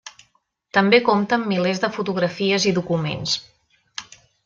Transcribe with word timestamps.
També 0.77 0.99
compta 1.09 1.37
amb 1.41 1.49
milers 1.53 1.83
de 1.85 1.91
fotografies 1.99 2.69
i 2.73 2.77
documents. 2.79 3.39